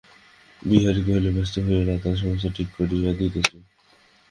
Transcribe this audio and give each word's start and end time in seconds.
বিহারী 0.61 1.01
কহিল, 1.03 1.25
ব্যস্ত 1.35 1.55
হইয়ো 1.65 1.81
না 1.81 1.95
দাদা, 1.95 2.19
সমস্ত 2.21 2.45
ঠিক 2.55 2.67
করিয়া 2.77 3.11
দিতেছি। 3.19 3.57